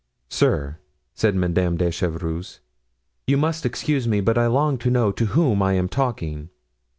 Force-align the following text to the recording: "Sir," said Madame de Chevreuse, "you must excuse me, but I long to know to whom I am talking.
"Sir," 0.29 0.79
said 1.13 1.35
Madame 1.35 1.77
de 1.77 1.91
Chevreuse, 1.91 2.59
"you 3.27 3.37
must 3.37 3.67
excuse 3.67 4.07
me, 4.07 4.19
but 4.19 4.35
I 4.35 4.47
long 4.47 4.79
to 4.79 4.89
know 4.89 5.11
to 5.11 5.25
whom 5.27 5.61
I 5.61 5.73
am 5.73 5.87
talking. 5.89 6.49